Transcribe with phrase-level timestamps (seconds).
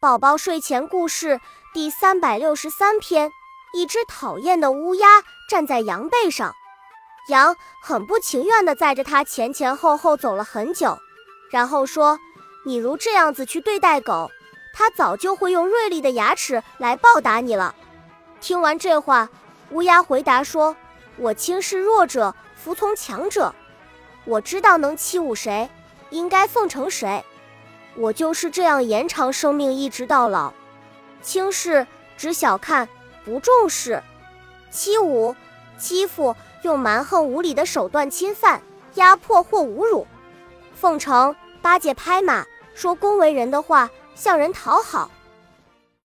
[0.00, 1.42] 宝宝睡前故事
[1.74, 3.30] 第三百六十三篇：
[3.74, 5.06] 一只讨厌的乌鸦
[5.46, 6.54] 站在羊背上，
[7.28, 10.98] 羊很不情愿地载着它前前后后走了很久，
[11.50, 12.18] 然后说
[12.64, 14.30] ：“你如这样子去对待狗，
[14.72, 17.74] 它早就会用锐利的牙齿来报答你了。”
[18.40, 19.28] 听完这话，
[19.68, 20.74] 乌鸦回答说
[21.20, 23.54] ：“我轻视弱者，服从强者。
[24.24, 25.68] 我知道能欺侮谁，
[26.08, 27.22] 应该奉承谁。”
[27.96, 30.52] 我就是这样延长生命，一直到老。
[31.22, 31.86] 轻视
[32.16, 32.88] 只小看
[33.24, 34.02] 不重视，
[34.70, 35.34] 欺侮
[35.78, 38.62] 欺负用蛮横无理的手段侵犯、
[38.94, 40.06] 压迫或侮辱，
[40.74, 45.10] 奉承巴结拍马说恭维人的话，向人讨好。